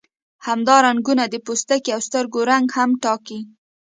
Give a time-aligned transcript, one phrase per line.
[0.47, 3.39] همدا رنګونه د پوستکي او سترګو رنګ هم ټاکي.